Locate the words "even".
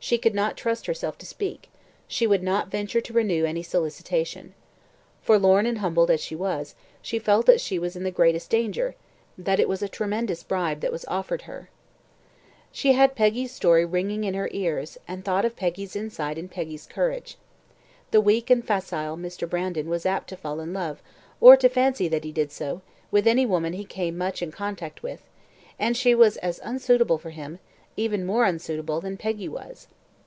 27.98-28.24